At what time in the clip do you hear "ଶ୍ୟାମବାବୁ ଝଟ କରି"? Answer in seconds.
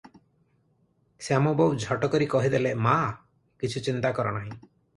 1.25-2.29